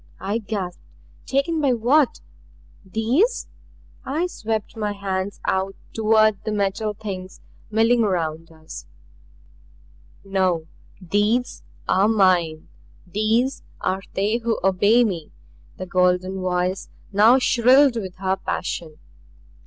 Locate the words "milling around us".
7.69-8.87